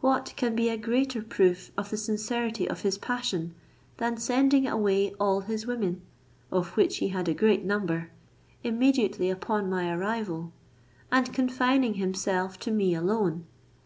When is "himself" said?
11.92-12.58